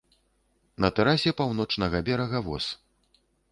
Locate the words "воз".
2.51-2.65